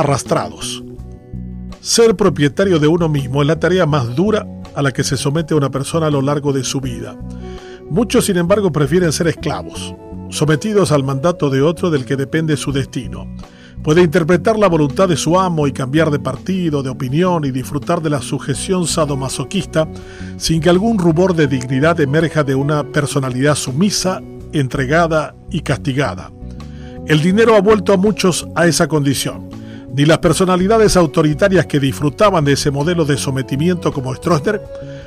arrastrados. 0.00 0.84
Ser 1.80 2.16
propietario 2.16 2.78
de 2.78 2.86
uno 2.86 3.08
mismo 3.08 3.40
es 3.40 3.48
la 3.48 3.58
tarea 3.58 3.86
más 3.86 4.14
dura 4.14 4.46
a 4.74 4.82
la 4.82 4.92
que 4.92 5.02
se 5.02 5.16
somete 5.16 5.54
una 5.54 5.70
persona 5.70 6.08
a 6.08 6.10
lo 6.10 6.20
largo 6.20 6.52
de 6.52 6.64
su 6.64 6.80
vida. 6.80 7.16
Muchos, 7.88 8.26
sin 8.26 8.36
embargo, 8.36 8.70
prefieren 8.70 9.12
ser 9.12 9.28
esclavos, 9.28 9.94
sometidos 10.28 10.92
al 10.92 11.02
mandato 11.02 11.48
de 11.48 11.62
otro 11.62 11.88
del 11.90 12.04
que 12.04 12.16
depende 12.16 12.56
su 12.56 12.72
destino. 12.72 13.26
Puede 13.82 14.02
interpretar 14.02 14.58
la 14.58 14.68
voluntad 14.68 15.08
de 15.08 15.16
su 15.16 15.38
amo 15.38 15.66
y 15.66 15.72
cambiar 15.72 16.10
de 16.10 16.18
partido, 16.18 16.82
de 16.82 16.90
opinión 16.90 17.44
y 17.44 17.50
disfrutar 17.50 18.02
de 18.02 18.10
la 18.10 18.20
sujeción 18.20 18.86
sadomasoquista 18.86 19.88
sin 20.36 20.60
que 20.60 20.68
algún 20.68 20.98
rubor 20.98 21.34
de 21.34 21.46
dignidad 21.46 22.00
emerja 22.00 22.42
de 22.42 22.54
una 22.54 22.84
personalidad 22.90 23.54
sumisa, 23.54 24.20
entregada 24.52 25.36
y 25.50 25.60
castigada. 25.60 26.32
El 27.06 27.22
dinero 27.22 27.54
ha 27.54 27.60
vuelto 27.60 27.92
a 27.92 27.96
muchos 27.96 28.46
a 28.56 28.66
esa 28.66 28.88
condición 28.88 29.45
ni 29.94 30.04
las 30.04 30.18
personalidades 30.18 30.96
autoritarias 30.96 31.66
que 31.66 31.80
disfrutaban 31.80 32.44
de 32.44 32.52
ese 32.52 32.70
modelo 32.70 33.04
de 33.04 33.16
sometimiento 33.16 33.92
como 33.92 34.14
Stroessner 34.14 34.60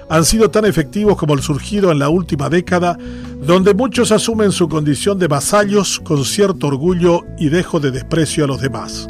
han 0.09 0.25
sido 0.25 0.49
tan 0.49 0.65
efectivos 0.65 1.17
como 1.17 1.33
el 1.33 1.41
surgido 1.41 1.91
en 1.91 1.99
la 1.99 2.09
última 2.09 2.49
década, 2.49 2.97
donde 3.41 3.73
muchos 3.73 4.11
asumen 4.11 4.51
su 4.51 4.67
condición 4.67 5.19
de 5.19 5.27
vasallos 5.27 5.99
con 5.99 6.25
cierto 6.25 6.67
orgullo 6.67 7.25
y 7.37 7.49
dejo 7.49 7.79
de 7.79 7.91
desprecio 7.91 8.45
a 8.45 8.47
los 8.47 8.61
demás. 8.61 9.07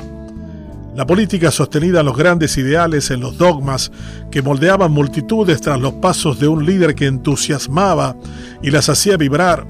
La 0.96 1.06
política 1.06 1.52
sostenida 1.52 2.02
en 2.02 2.08
los 2.08 2.18
grandes 2.18 2.58
ideales, 2.58 3.10
en 3.12 3.22
los 3.22 3.38
dogmas 3.38 3.92
que 4.32 4.42
moldeaban 4.42 4.92
multitudes 4.92 5.62
tras 5.62 5.80
los 5.80 5.94
pasos 5.94 6.40
de 6.40 6.50
un 6.50 6.66
líder 6.66 6.94
que 6.96 7.06
entusiasmaba 7.06 8.18
y 8.62 8.72
las 8.72 8.90
hacía 8.90 9.16
vibrar 9.16 9.66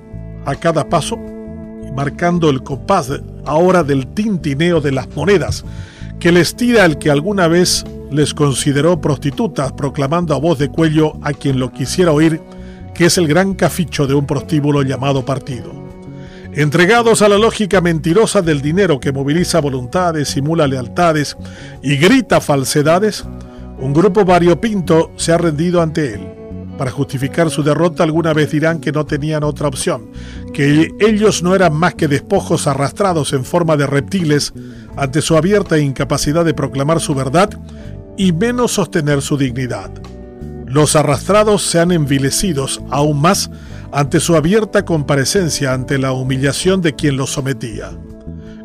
a 0.45 0.55
cada 0.55 0.89
paso, 0.89 1.19
marcando 1.99 2.49
el 2.49 2.63
compás 2.63 3.11
ahora 3.45 3.83
del 3.83 4.07
tintineo 4.07 4.79
de 4.79 4.93
las 4.93 5.13
monedas 5.17 5.65
que 6.17 6.31
les 6.31 6.55
tira 6.55 6.85
al 6.85 6.97
que 6.97 7.11
alguna 7.11 7.49
vez 7.49 7.83
les 8.09 8.33
consideró 8.33 9.01
prostitutas, 9.01 9.73
proclamando 9.73 10.33
a 10.33 10.39
voz 10.39 10.57
de 10.59 10.69
cuello 10.69 11.17
a 11.21 11.33
quien 11.33 11.59
lo 11.59 11.73
quisiera 11.73 12.13
oír 12.13 12.41
que 12.93 13.07
es 13.07 13.17
el 13.17 13.27
gran 13.27 13.53
caficho 13.53 14.07
de 14.07 14.13
un 14.13 14.25
prostíbulo 14.25 14.81
llamado 14.81 15.25
partido. 15.25 15.73
Entregados 16.53 17.21
a 17.21 17.27
la 17.27 17.37
lógica 17.37 17.81
mentirosa 17.81 18.41
del 18.41 18.61
dinero 18.61 19.01
que 19.01 19.11
moviliza 19.11 19.59
voluntades, 19.59 20.29
simula 20.29 20.67
lealtades 20.67 21.35
y 21.81 21.97
grita 21.97 22.39
falsedades, 22.39 23.25
un 23.77 23.91
grupo 23.91 24.23
variopinto 24.23 25.11
se 25.17 25.33
ha 25.33 25.37
rendido 25.37 25.81
ante 25.81 26.13
él. 26.13 26.38
Para 26.79 26.91
justificar 26.91 27.49
su 27.49 27.61
derrota 27.61 28.03
alguna 28.03 28.31
vez 28.33 28.51
dirán 28.51 28.79
que 28.79 28.93
no 28.93 29.05
tenían 29.05 29.43
otra 29.43 29.67
opción, 29.67 30.11
que 30.53 30.87
ellos 31.01 31.43
no 31.43 31.53
eran 31.53 31.73
más 31.73 31.95
que 31.95 32.07
despojos 32.07 32.67
arrastrados 32.67 33.33
en 33.33 33.43
forma 33.43 33.75
de 33.75 33.85
reptiles 33.85 34.53
ante 34.95 35.21
su 35.21 35.35
abierta 35.35 35.77
incapacidad 35.77 36.45
de 36.45 36.53
proclamar 36.53 37.01
su 37.01 37.13
verdad 37.13 37.49
y 38.17 38.31
menos 38.31 38.71
sostener 38.71 39.21
su 39.21 39.35
dignidad. 39.35 39.91
Los 40.67 40.95
arrastrados 40.95 41.63
se 41.63 41.81
han 41.81 41.91
envilecidos 41.91 42.81
aún 42.89 43.19
más 43.19 43.51
ante 43.91 44.21
su 44.21 44.37
abierta 44.37 44.85
comparecencia 44.85 45.73
ante 45.73 45.97
la 45.97 46.13
humillación 46.13 46.79
de 46.81 46.95
quien 46.95 47.17
los 47.17 47.31
sometía. 47.31 47.91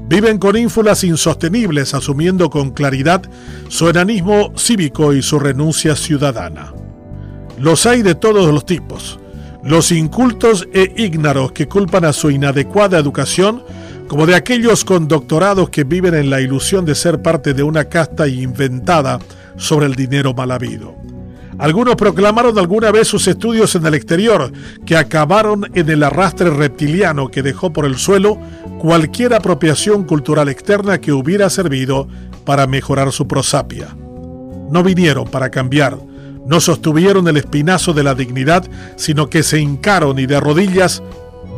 Viven 0.06 0.38
con 0.38 0.56
ínfulas 0.56 1.02
insostenibles 1.02 1.94
asumiendo 1.94 2.48
con 2.48 2.70
claridad 2.70 3.22
su 3.66 3.88
enanismo 3.88 4.52
cívico 4.56 5.14
y 5.14 5.20
su 5.20 5.40
renuncia 5.40 5.96
ciudadana. 5.96 6.74
Los 7.58 7.86
hay 7.86 8.02
de 8.02 8.14
todos 8.14 8.52
los 8.52 8.66
tipos. 8.66 9.18
Los 9.62 9.92
incultos 9.92 10.68
e 10.72 10.92
ígnaros 10.96 11.52
que 11.52 11.68
culpan 11.68 12.04
a 12.04 12.12
su 12.12 12.30
inadecuada 12.30 12.98
educación, 12.98 13.62
como 14.08 14.26
de 14.26 14.34
aquellos 14.34 14.84
con 14.84 15.08
doctorados 15.08 15.70
que 15.70 15.84
viven 15.84 16.14
en 16.14 16.30
la 16.30 16.40
ilusión 16.40 16.84
de 16.84 16.94
ser 16.94 17.22
parte 17.22 17.54
de 17.54 17.62
una 17.62 17.84
casta 17.84 18.28
inventada 18.28 19.18
sobre 19.56 19.86
el 19.86 19.94
dinero 19.94 20.34
mal 20.34 20.50
habido. 20.50 20.94
Algunos 21.58 21.94
proclamaron 21.94 22.58
alguna 22.58 22.90
vez 22.90 23.06
sus 23.06 23.28
estudios 23.28 23.74
en 23.76 23.86
el 23.86 23.94
exterior, 23.94 24.52
que 24.84 24.96
acabaron 24.96 25.70
en 25.74 25.88
el 25.88 26.02
arrastre 26.02 26.50
reptiliano 26.50 27.28
que 27.28 27.42
dejó 27.42 27.72
por 27.72 27.86
el 27.86 27.96
suelo 27.96 28.38
cualquier 28.80 29.34
apropiación 29.34 30.02
cultural 30.04 30.48
externa 30.48 31.00
que 31.00 31.12
hubiera 31.12 31.48
servido 31.48 32.08
para 32.44 32.66
mejorar 32.66 33.12
su 33.12 33.28
prosapia. 33.28 33.96
No 34.70 34.82
vinieron 34.82 35.28
para 35.28 35.50
cambiar, 35.50 35.96
no 36.46 36.60
sostuvieron 36.60 37.26
el 37.28 37.38
espinazo 37.38 37.92
de 37.92 38.02
la 38.02 38.14
dignidad, 38.14 38.64
sino 38.96 39.30
que 39.30 39.42
se 39.42 39.60
hincaron 39.60 40.18
y 40.18 40.26
de 40.26 40.40
rodillas 40.40 41.02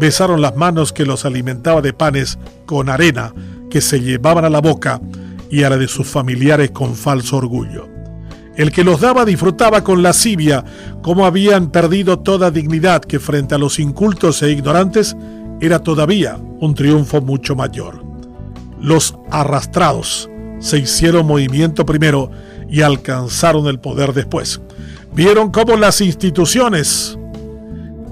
besaron 0.00 0.40
las 0.40 0.56
manos 0.56 0.92
que 0.92 1.06
los 1.06 1.24
alimentaba 1.24 1.80
de 1.80 1.92
panes 1.92 2.38
con 2.66 2.88
arena 2.88 3.32
que 3.70 3.80
se 3.80 4.00
llevaban 4.00 4.44
a 4.44 4.50
la 4.50 4.60
boca 4.60 5.00
y 5.50 5.62
a 5.62 5.70
la 5.70 5.76
de 5.76 5.88
sus 5.88 6.06
familiares 6.06 6.70
con 6.70 6.94
falso 6.94 7.36
orgullo. 7.36 7.88
El 8.56 8.72
que 8.72 8.84
los 8.84 9.00
daba 9.00 9.24
disfrutaba 9.24 9.82
con 9.84 10.02
lascivia 10.02 10.64
como 11.02 11.26
habían 11.26 11.70
perdido 11.70 12.20
toda 12.20 12.50
dignidad 12.50 13.02
que 13.02 13.18
frente 13.18 13.54
a 13.54 13.58
los 13.58 13.78
incultos 13.78 14.42
e 14.42 14.50
ignorantes 14.50 15.16
era 15.60 15.80
todavía 15.80 16.38
un 16.60 16.74
triunfo 16.74 17.20
mucho 17.20 17.54
mayor. 17.54 18.02
Los 18.80 19.16
arrastrados 19.30 20.30
se 20.58 20.78
hicieron 20.78 21.26
movimiento 21.26 21.84
primero 21.84 22.30
y 22.68 22.82
alcanzaron 22.82 23.66
el 23.66 23.78
poder 23.78 24.14
después 24.14 24.60
vieron 25.16 25.50
cómo 25.50 25.76
las 25.76 26.02
instituciones 26.02 27.18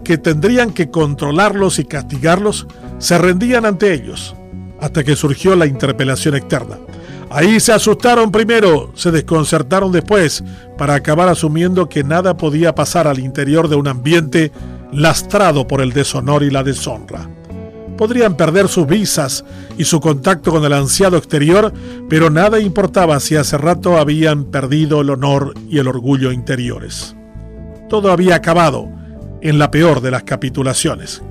que 0.04 0.16
tendrían 0.16 0.72
que 0.72 0.90
controlarlos 0.90 1.78
y 1.78 1.84
castigarlos 1.84 2.66
se 2.98 3.18
rendían 3.18 3.66
ante 3.66 3.92
ellos, 3.92 4.34
hasta 4.80 5.04
que 5.04 5.14
surgió 5.14 5.54
la 5.54 5.66
interpelación 5.66 6.34
externa. 6.34 6.78
Ahí 7.28 7.60
se 7.60 7.74
asustaron 7.74 8.32
primero, 8.32 8.90
se 8.94 9.10
desconcertaron 9.10 9.92
después, 9.92 10.42
para 10.78 10.94
acabar 10.94 11.28
asumiendo 11.28 11.90
que 11.90 12.04
nada 12.04 12.38
podía 12.38 12.74
pasar 12.74 13.06
al 13.06 13.18
interior 13.18 13.68
de 13.68 13.76
un 13.76 13.86
ambiente 13.86 14.50
lastrado 14.90 15.66
por 15.66 15.82
el 15.82 15.92
deshonor 15.92 16.42
y 16.42 16.50
la 16.50 16.62
deshonra 16.62 17.28
podrían 17.96 18.36
perder 18.36 18.68
sus 18.68 18.86
visas 18.86 19.44
y 19.78 19.84
su 19.84 20.00
contacto 20.00 20.50
con 20.50 20.64
el 20.64 20.72
ansiado 20.72 21.16
exterior, 21.16 21.72
pero 22.08 22.30
nada 22.30 22.60
importaba 22.60 23.20
si 23.20 23.36
hace 23.36 23.58
rato 23.58 23.98
habían 23.98 24.44
perdido 24.44 25.00
el 25.00 25.10
honor 25.10 25.54
y 25.68 25.78
el 25.78 25.88
orgullo 25.88 26.32
interiores. 26.32 27.16
Todo 27.88 28.10
había 28.10 28.36
acabado 28.36 28.88
en 29.40 29.58
la 29.58 29.70
peor 29.70 30.00
de 30.00 30.10
las 30.10 30.24
capitulaciones. 30.24 31.22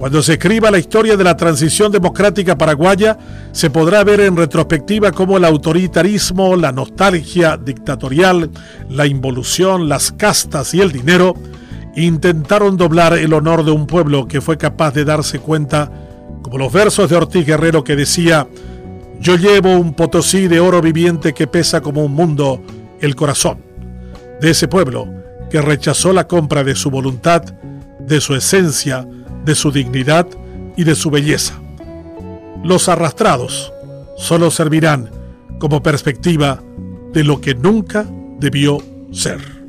Cuando 0.00 0.22
se 0.22 0.32
escriba 0.32 0.70
la 0.70 0.78
historia 0.78 1.14
de 1.14 1.24
la 1.24 1.36
transición 1.36 1.92
democrática 1.92 2.56
paraguaya, 2.56 3.18
se 3.52 3.68
podrá 3.68 4.02
ver 4.02 4.20
en 4.20 4.34
retrospectiva 4.34 5.12
cómo 5.12 5.36
el 5.36 5.44
autoritarismo, 5.44 6.56
la 6.56 6.72
nostalgia 6.72 7.58
dictatorial, 7.58 8.50
la 8.88 9.06
involución, 9.06 9.90
las 9.90 10.10
castas 10.12 10.72
y 10.72 10.80
el 10.80 10.90
dinero 10.90 11.34
intentaron 11.96 12.76
doblar 12.76 13.14
el 13.14 13.32
honor 13.32 13.64
de 13.64 13.70
un 13.70 13.86
pueblo 13.86 14.26
que 14.28 14.40
fue 14.40 14.58
capaz 14.58 14.92
de 14.94 15.04
darse 15.04 15.38
cuenta, 15.38 15.90
como 16.42 16.58
los 16.58 16.72
versos 16.72 17.10
de 17.10 17.16
Ortiz 17.16 17.46
Guerrero 17.46 17.84
que 17.84 17.96
decía, 17.96 18.46
yo 19.20 19.36
llevo 19.36 19.76
un 19.76 19.94
potosí 19.94 20.48
de 20.48 20.60
oro 20.60 20.80
viviente 20.80 21.34
que 21.34 21.46
pesa 21.46 21.80
como 21.80 22.04
un 22.04 22.12
mundo 22.12 22.62
el 23.00 23.14
corazón, 23.14 23.58
de 24.40 24.50
ese 24.50 24.68
pueblo 24.68 25.08
que 25.50 25.60
rechazó 25.60 26.12
la 26.12 26.26
compra 26.26 26.64
de 26.64 26.74
su 26.74 26.90
voluntad, 26.90 27.42
de 28.00 28.20
su 28.20 28.34
esencia, 28.34 29.06
de 29.44 29.54
su 29.54 29.72
dignidad 29.72 30.26
y 30.76 30.84
de 30.84 30.94
su 30.94 31.10
belleza. 31.10 31.60
Los 32.62 32.88
arrastrados 32.88 33.72
solo 34.16 34.50
servirán 34.50 35.10
como 35.58 35.82
perspectiva 35.82 36.62
de 37.12 37.24
lo 37.24 37.40
que 37.40 37.54
nunca 37.54 38.06
debió 38.38 38.78
ser. 39.12 39.59